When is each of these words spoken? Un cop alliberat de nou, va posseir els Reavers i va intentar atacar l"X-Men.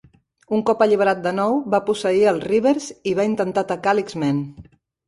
Un 0.59 0.63
cop 0.69 0.79
alliberat 0.85 1.21
de 1.27 1.35
nou, 1.41 1.53
va 1.75 1.81
posseir 1.91 2.25
els 2.35 2.49
Reavers 2.49 2.91
i 3.13 3.17
va 3.21 3.31
intentar 3.35 3.69
atacar 3.69 3.97
l"X-Men. 3.99 4.47